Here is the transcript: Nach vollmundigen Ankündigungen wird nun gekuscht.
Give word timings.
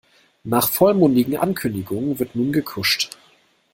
Nach 0.43 0.67
vollmundigen 0.67 1.37
Ankündigungen 1.37 2.17
wird 2.17 2.35
nun 2.35 2.51
gekuscht. 2.51 3.15